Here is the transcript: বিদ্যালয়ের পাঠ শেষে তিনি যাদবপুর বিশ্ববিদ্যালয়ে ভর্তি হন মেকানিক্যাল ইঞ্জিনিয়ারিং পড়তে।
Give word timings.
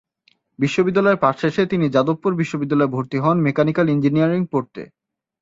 বিদ্যালয়ের 0.59 1.17
পাঠ 1.17 1.35
শেষে 1.39 1.63
তিনি 1.65 1.85
যাদবপুর 1.89 2.31
বিশ্ববিদ্যালয়ে 2.35 2.93
ভর্তি 2.95 3.17
হন 3.17 3.37
মেকানিক্যাল 3.41 3.87
ইঞ্জিনিয়ারিং 3.89 4.41
পড়তে। 4.51 4.81